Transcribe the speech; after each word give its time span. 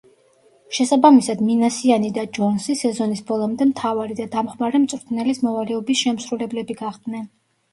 შესაბამისად, 0.75 1.41
მინასიანი 1.49 2.09
და 2.15 2.23
ჯონსი 2.37 2.77
სეზონის 2.81 3.21
ბოლომდე 3.27 3.67
მთავარი 3.73 4.17
და 4.21 4.27
დამხმარე 4.37 4.83
მწვრთნელის 4.87 5.43
მოვალეობის 5.49 6.03
შემსრულებლები 6.07 6.79
გახდნენ. 6.83 7.31